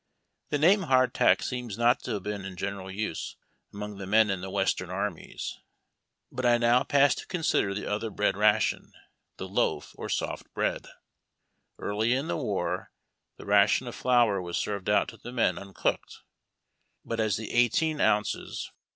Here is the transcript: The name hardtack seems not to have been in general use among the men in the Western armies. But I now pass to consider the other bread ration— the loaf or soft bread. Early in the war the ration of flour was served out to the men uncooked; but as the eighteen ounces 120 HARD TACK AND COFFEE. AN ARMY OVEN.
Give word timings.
The 0.49 0.57
name 0.57 0.81
hardtack 0.89 1.43
seems 1.43 1.77
not 1.77 1.99
to 1.99 2.15
have 2.15 2.23
been 2.23 2.43
in 2.43 2.55
general 2.57 2.89
use 2.89 3.35
among 3.71 3.99
the 3.99 4.07
men 4.07 4.31
in 4.31 4.41
the 4.41 4.49
Western 4.49 4.89
armies. 4.89 5.59
But 6.31 6.43
I 6.43 6.57
now 6.57 6.81
pass 6.81 7.13
to 7.13 7.27
consider 7.27 7.75
the 7.75 7.85
other 7.85 8.09
bread 8.09 8.35
ration— 8.35 8.93
the 9.37 9.47
loaf 9.47 9.93
or 9.95 10.09
soft 10.09 10.51
bread. 10.55 10.87
Early 11.77 12.13
in 12.15 12.29
the 12.29 12.37
war 12.37 12.91
the 13.37 13.45
ration 13.45 13.85
of 13.87 13.93
flour 13.93 14.41
was 14.41 14.57
served 14.57 14.89
out 14.89 15.09
to 15.09 15.17
the 15.17 15.31
men 15.31 15.59
uncooked; 15.59 16.21
but 17.05 17.19
as 17.19 17.37
the 17.37 17.51
eighteen 17.51 18.01
ounces 18.01 18.01
120 18.01 18.01
HARD 18.01 18.01
TACK 18.01 18.01
AND 18.01 18.23
COFFEE. 18.25 18.41
AN 18.41 18.71
ARMY 18.71 18.73
OVEN. 18.73 18.77